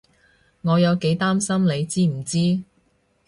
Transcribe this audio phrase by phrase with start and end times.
[0.63, 2.63] 我有幾擔心你知唔知？